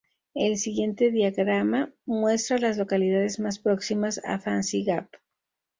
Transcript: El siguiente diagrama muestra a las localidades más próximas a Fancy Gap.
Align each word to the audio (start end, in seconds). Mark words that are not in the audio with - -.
El 0.33 0.57
siguiente 0.57 1.11
diagrama 1.11 1.93
muestra 2.07 2.55
a 2.57 2.59
las 2.59 2.77
localidades 2.79 3.39
más 3.39 3.59
próximas 3.59 4.19
a 4.25 4.39
Fancy 4.39 4.83
Gap. 4.83 5.11